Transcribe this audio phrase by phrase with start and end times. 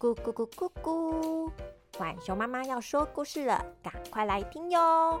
[0.00, 1.52] 咕咕咕咕咕！
[1.92, 5.20] 浣熊妈妈要说故事了，赶快来听哟！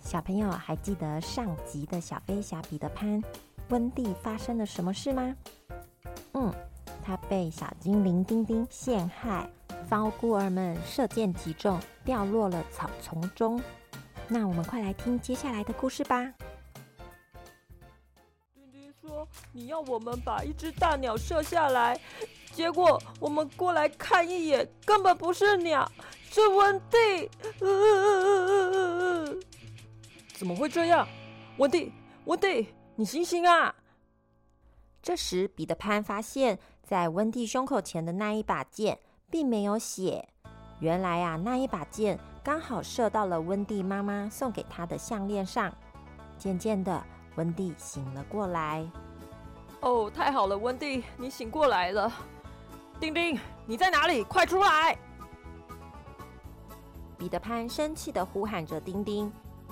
[0.00, 3.22] 小朋友还记得上集的小飞侠彼得潘
[3.68, 5.36] 温蒂发生了什么事吗？
[6.32, 6.52] 嗯，
[7.00, 9.48] 他被小精灵丁丁陷害，
[9.88, 13.62] 方孤儿们射箭击中，掉落了草丛中。
[14.26, 16.34] 那我们快来听接下来的故事吧。
[19.54, 22.00] 你要我们把一只大鸟射下来，
[22.52, 25.86] 结果我们过来看一眼，根本不是鸟，
[26.30, 27.30] 是温蒂。
[30.34, 31.06] 怎么会这样？
[31.58, 31.92] 温蒂，
[32.24, 33.74] 温蒂，你醒醒啊！
[35.02, 38.98] 这时，彼得潘发现，在温蒂胸口前的那一把剑
[39.30, 40.26] 并没有血。
[40.80, 45.70] 原来啊，那一把剑刚好射到了温蒂妈妈送给他的项链上。
[46.38, 47.04] 渐渐的，
[47.36, 48.90] 温蒂醒了过来。
[49.82, 52.10] 哦，太好了，温蒂，你醒过来了。
[53.00, 54.22] 丁丁，你在哪里？
[54.22, 54.96] 快出来！
[57.18, 59.30] 彼得潘生气的呼喊着丁丁。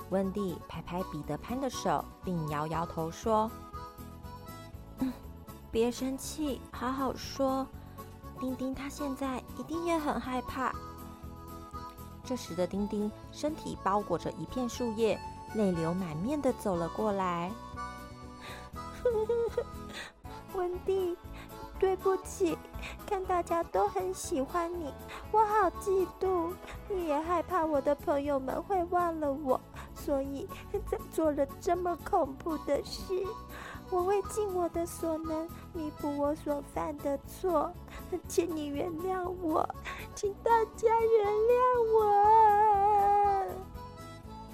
[0.09, 3.49] 温蒂拍拍彼得潘的手，并摇摇头说：“，
[5.71, 7.65] 别生气，好好说。
[8.37, 10.73] 丁丁他现在一定也很害怕。”
[12.25, 15.17] 这时的丁丁身体包裹着一片树叶，
[15.55, 17.49] 泪流满面的走了过来。
[20.53, 21.17] 温蒂，
[21.79, 22.57] 对不起，
[23.05, 24.93] 看大家都很喜欢你，
[25.31, 26.53] 我好嫉妒，
[26.89, 29.59] 你也害怕我的朋友们会忘了我，
[29.95, 30.47] 所以
[30.89, 33.25] 才做了这么恐怖的事。
[33.89, 37.69] 我会尽我的所能弥补我所犯的错，
[38.27, 39.67] 请你原谅我，
[40.15, 41.51] 请大家原谅
[41.93, 43.45] 我。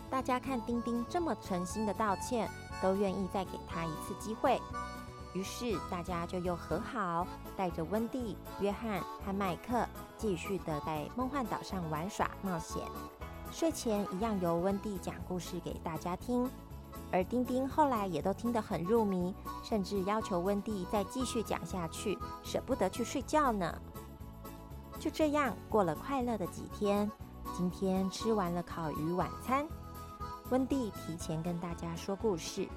[0.10, 2.50] 大家看丁丁这么诚心的道歉，
[2.82, 4.60] 都愿意再给他一次机会。
[5.34, 12.82] 于是大家就又和好，带着温蒂、约翰和麦克继续的在梦幻岛上玩耍冒险。
[13.52, 16.50] 睡前一样由温蒂讲故事给大家听，
[17.12, 19.34] 而丁丁后来也都听得很入迷，
[19.64, 23.80] 甚至要求温蒂再继续讲下去，舍不得去睡觉呢。
[25.00, 27.10] 就这样过了快乐的几天。
[27.56, 29.66] 今天吃完了烤鱼晚餐，
[30.50, 32.68] 温蒂提前跟大家说故事。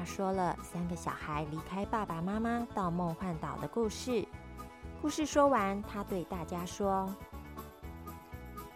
[0.00, 4.26] 他说了三个小孩离开爸爸妈妈到梦幻岛的故事。
[5.02, 7.06] 故事说完，他对大家说：“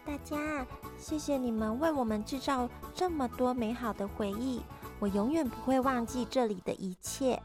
[0.05, 0.63] 大家，
[0.99, 4.61] 谢谢你们为我们制造这么多美好的回忆，
[4.99, 7.41] 我永远不会忘记这里的一切。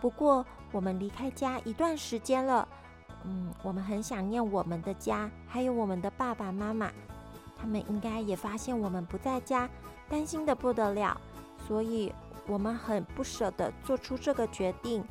[0.00, 2.66] 不过，我们离开家一段时间了，
[3.24, 6.90] 嗯，我们很想念我们的家，还有我们的爸爸妈妈。
[7.54, 9.68] 他们应该也发现我们不在家，
[10.08, 11.20] 担心的不得了，
[11.66, 12.10] 所以。”
[12.48, 15.04] 我们很不舍得做出这个决定，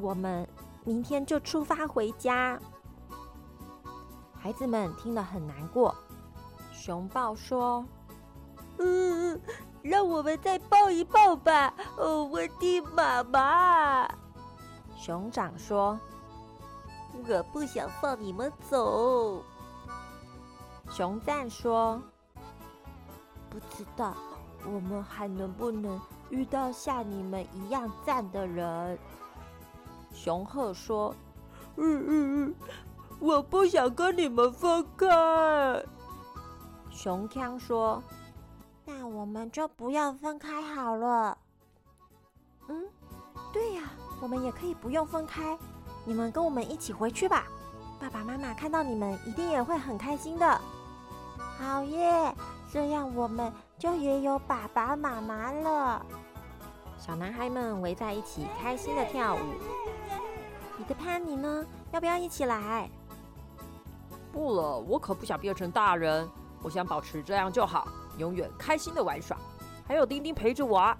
[0.00, 0.48] 我们
[0.82, 2.58] 明天就出发回家。
[4.34, 5.94] 孩子们听了很难过。
[6.72, 7.84] 熊抱说
[8.78, 9.40] ：“嗯，
[9.82, 14.08] 让我们再抱一抱吧，哦，我的妈妈。”
[14.96, 15.98] 熊掌说
[17.28, 19.42] ：“我不想放你们走。”
[20.90, 22.02] 熊赞说
[23.48, 24.14] ：“不知道
[24.66, 28.98] 我们还能不能。”遇到像你们一样赞的人，
[30.12, 31.14] 熊鹤说
[31.76, 32.54] ：“嗯嗯嗯，
[33.20, 35.06] 我不想跟你们分开。”
[36.90, 38.02] 熊康说
[38.84, 41.38] ：“那我们就不要分开好了。”
[42.68, 42.84] 嗯，
[43.52, 43.82] 对呀，
[44.20, 45.56] 我们也可以不用分开。
[46.04, 47.44] 你们跟我们一起回去吧。
[48.00, 50.60] 爸爸妈妈看到你们一定也会很开心的。
[51.58, 52.34] 好耶！
[52.74, 56.04] 这样我们就也有爸爸妈妈了。
[56.98, 59.38] 小男孩们围在一起，开心的跳舞。
[60.76, 61.64] 你的潘，你呢？
[61.92, 62.90] 要不要一起来？
[64.32, 66.28] 不了，我可不想变成大人。
[66.64, 67.86] 我想保持这样就好，
[68.18, 69.36] 永远开心的玩耍。
[69.86, 70.98] 还有丁丁陪着我啊！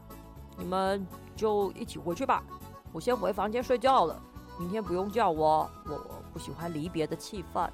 [0.57, 2.45] 你们就一起回去吧。
[2.93, 4.17] 我先回房间睡觉了。
[4.61, 7.69] 明天不用叫我，我不喜欢离别的气氛。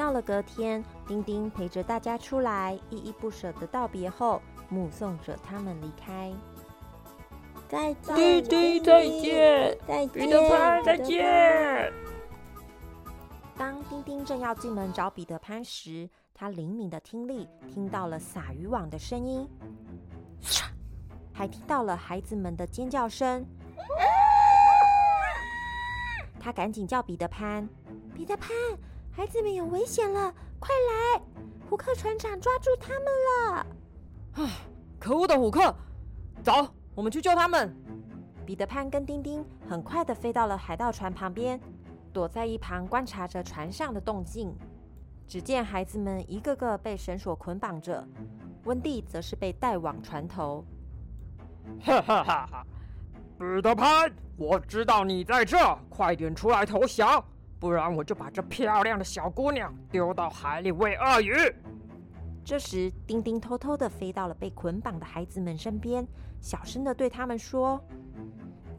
[0.00, 6.32] 到了隔天，丁丁陪着大家出来，依依不舍的道别后，目送着他们离开。
[7.68, 11.92] 再见，丁丁再见，再见，彼得潘再见。
[13.58, 19.46] 当丁丁正要进门找彼得潘时，他灵敏的听力听到了撒渔网的声音，
[21.30, 23.44] 还听到了孩子们的尖叫声。
[26.40, 27.68] 他赶紧叫彼得潘，
[28.14, 28.50] 彼得潘。
[29.20, 31.20] 孩子们有危险了，快来！
[31.68, 33.66] 虎克船长抓住他们了！
[34.32, 34.50] 啊，
[34.98, 35.74] 可恶的虎克！
[36.42, 37.70] 走，我们去救他们。
[38.46, 41.60] 彼得潘跟丁丁很快的飞到了海盗船旁边，
[42.14, 44.56] 躲在一旁观察着船上的动静。
[45.28, 48.02] 只见孩子们一个个被绳索捆绑着，
[48.64, 50.64] 温蒂则是被带往船头。
[51.82, 52.66] 哈哈哈哈！
[53.38, 55.58] 彼得潘，我知道你在这，
[55.90, 57.22] 快点出来投降，
[57.60, 61.34] 不然我就把这漂亮的小姑娘丢到海里喂鳄鱼。
[62.42, 66.04] 这时，丁丁偷偷的飞到了被捆绑的孩子们身边，
[66.40, 67.78] 小声的对他们说：“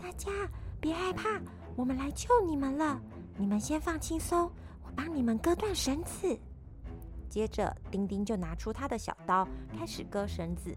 [0.01, 0.31] 大家
[0.80, 1.39] 别害怕，
[1.75, 3.00] 我们来救你们了。
[3.38, 4.51] 你们先放轻松，
[4.84, 6.36] 我帮你们割断绳子。”
[7.30, 10.75] 接着，丁丁就拿出他的小刀，开始割绳子。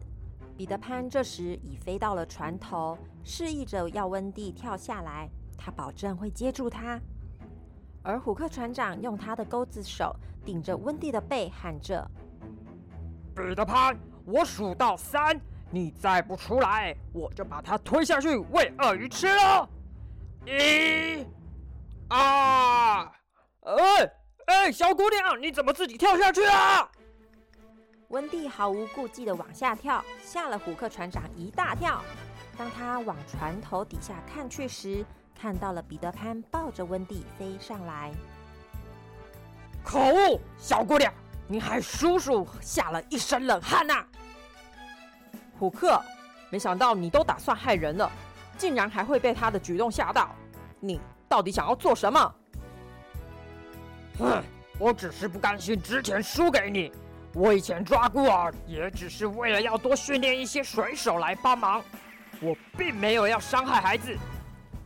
[0.57, 7.01] 彼得潘这时已飞到了船头，示意着要温蒂跳下来，他保证会接住他。
[8.05, 10.15] 而虎克船长用他的钩子手
[10.45, 12.07] 顶着温蒂的背，喊着。
[13.35, 15.41] 彼得潘，我数到三，
[15.71, 19.67] 你再不出来，我就把它推下去喂鳄鱼吃了。
[20.45, 21.27] 一、
[22.09, 23.11] 二，
[23.63, 24.13] 哎
[24.49, 26.87] 哎，小姑娘，你怎么自己跳下去啊？
[28.09, 32.03] 温蒂毫无顾忌的往下跳，吓了虎克船长一大跳。
[32.57, 35.05] 当他往船头底下看去时，
[35.41, 38.13] 看到了彼得潘抱着温蒂飞上来。
[39.83, 41.13] 可恶，小姑娘！
[41.47, 44.03] 你害叔叔吓了一身冷汗呐！
[45.59, 46.01] 虎克，
[46.49, 48.11] 没想到你都打算害人了，
[48.57, 50.35] 竟然还会被他的举动吓到。
[50.81, 50.99] 你
[51.29, 52.35] 到底想要做什么？
[54.19, 54.43] 哼，
[54.79, 56.91] 我只是不甘心之前输给你。
[57.35, 61.85] 我以前抓孤儿也只是为了要多训练一些水手来帮忙，
[62.41, 64.17] 我并没有要伤害孩子。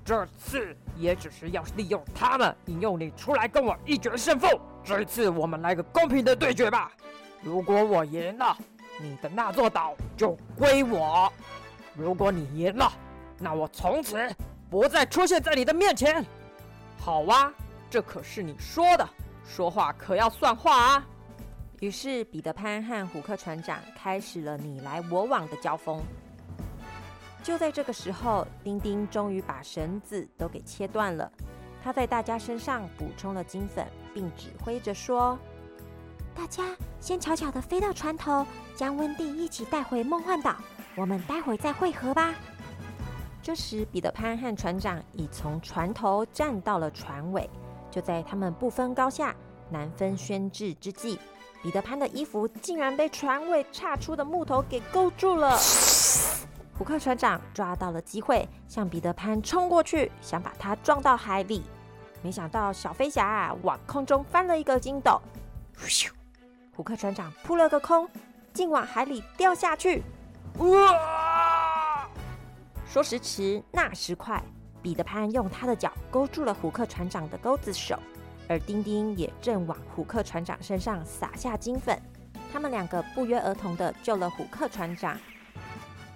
[0.09, 4.49] 这次也只是要利用他们，引诱你出来跟我一决胜负。
[4.83, 6.91] 这次我们来个公平的对决吧！
[7.43, 8.57] 如果我赢了，
[8.99, 11.31] 你的那座岛就归我；
[11.95, 12.91] 如果你赢了，
[13.39, 14.17] 那我从此
[14.71, 16.25] 不再出现在你的面前。
[16.97, 17.53] 好啊，
[17.91, 19.07] 这可是你说的，
[19.47, 21.07] 说话可要算话啊！
[21.81, 26.03] 于是彼得潘和虎克船长开始了你来我往的交锋。
[27.49, 31.33] 就在这个时候，丁丁终于把绳子都给切断了。
[31.83, 35.39] 他在大家身上补充了金粉，并指挥着说
[36.37, 38.47] ：“大家先悄悄地飞到船头，
[38.77, 40.57] 将温蒂一起带回梦幻岛。
[40.95, 42.35] 我们待会再会合吧。”
[43.43, 47.49] 这时，彼得潘和船长已从船头站到了船尾。
[47.91, 49.35] 就在他们不分高下、
[49.71, 51.19] 难分轩轾之际，
[51.63, 55.59] 彼得潘的衣服竟然被船尾岔出的木头给勾住了。
[56.79, 61.65] 虎克船长抓到了机会，向彼得潘冲过去，想把他撞到海里。
[62.23, 65.21] 没想到小飞侠啊往空中翻了一个筋斗，
[65.77, 66.09] 咻！
[66.77, 68.09] 虎克船长扑了个空，
[68.55, 70.05] 竟往海里掉下去。
[70.59, 72.09] 哇！
[72.87, 74.41] 说时迟，那时快，
[74.81, 77.99] 彼得潘用他的脚勾住了虎克船长的钩子手，
[78.49, 82.01] 而丁丁也正往虎克船长身上撒下金粉。
[82.53, 85.19] 他们两个不约而同的救了虎克船长。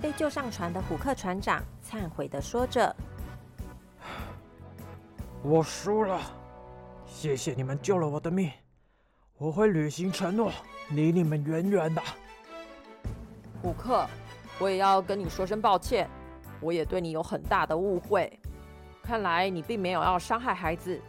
[0.03, 2.95] 被救上船的虎克船长忏悔的说着
[5.45, 6.21] ：“我输了，
[7.07, 8.51] 谢谢你们救了我的命，
[9.39, 10.51] 我会履行承诺，
[10.91, 12.03] 离你们远远的。”
[13.63, 14.05] 虎克，
[14.59, 16.11] 我也要跟你说声抱歉，
[16.61, 18.41] 我也对你有很大的误会。
[19.05, 21.01] 看来你并没有要伤害孩子。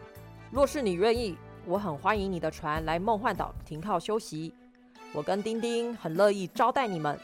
[0.52, 4.54] 若是你愿意，我很欢迎你的船来梦幻岛停靠休息。
[5.14, 7.20] 我跟丁丁很乐意招待你们。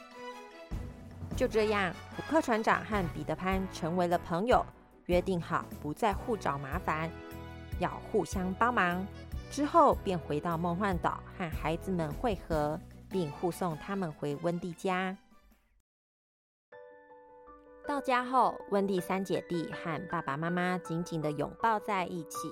[1.39, 4.61] 就这样，虎克船长和彼得潘成为了朋友，
[5.05, 7.09] 约定好不再互找麻烦，
[7.79, 9.07] 要互相帮忙。
[9.49, 12.77] 之后便回到梦幻岛和孩子们会合，
[13.09, 15.15] 并护送他们回温蒂家。
[17.87, 22.51] 到家后，温蒂三姐弟和爸爸妈妈紧紧的拥抱在一起。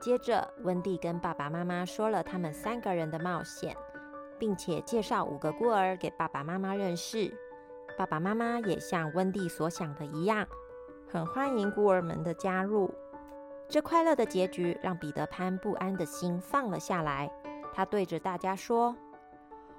[0.00, 3.76] 接着，温蒂跟爸爸妈妈说了他们三个人的冒险，
[4.38, 7.36] 并且介绍五个孤儿给爸爸妈妈认识。
[8.00, 10.46] 爸爸妈妈也像温蒂所想的一样，
[11.12, 12.90] 很欢迎孤儿们的加入。
[13.68, 17.30] 这快乐的结局让彼得潘不安的心放了下来。
[17.74, 18.96] 他对着大家说：“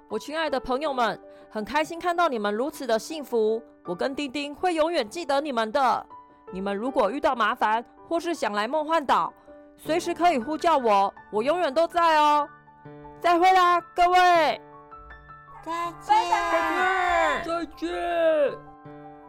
[0.08, 3.60] 我亲爱的朋友们，很开心看到你们如此的幸福。
[3.86, 6.06] 我跟丁丁会永远记得你们的。
[6.52, 9.34] 你们如果遇到麻烦或是想来梦幻岛，
[9.76, 12.48] 随时可以呼叫我，我永远都在哦。
[13.18, 14.62] 再会啦，各位。”
[15.64, 16.14] 再见，
[17.44, 17.88] 再见。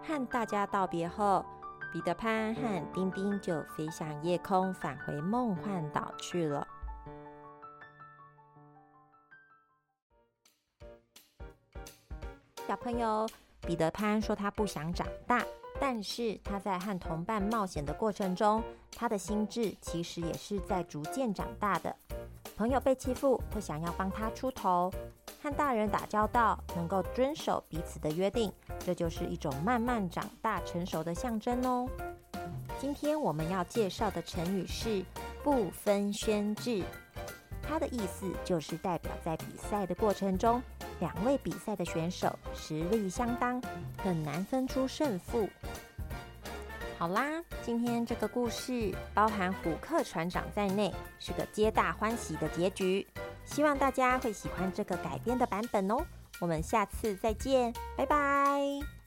[0.01, 1.45] 和大家道别后，
[1.91, 6.67] 彼得潘和丁丁就飞向夜空，返回梦幻岛去了。
[12.67, 13.29] 小朋友，
[13.61, 15.43] 彼得潘说他不想长大，
[15.79, 18.63] 但是他在和同伴冒险的过程中，
[18.95, 21.95] 他的心智其实也是在逐渐长大的。
[22.57, 24.89] 朋友被欺负，会想要帮他出头；
[25.43, 31.85] 和大人打交道，能够遵守彼此的约定，这就是一种慢慢长大成熟的象征哦。
[32.79, 35.03] 今天我们要介绍的成语是
[35.43, 36.81] “不分轩轾”，
[37.61, 40.63] 它的意思就是代表在比赛的过程中。
[41.01, 43.61] 两位比赛的选手实力相当，
[43.97, 45.49] 很难分出胜负。
[46.97, 53.05] 好啦，今天这个故事包含虎克船长在内，是个皆大欢喜的结局。
[53.45, 55.97] 希望大家会喜欢这个改编的版本哦。
[56.39, 59.02] 我们下次再见，拜拜。